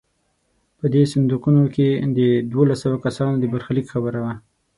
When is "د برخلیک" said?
3.39-3.85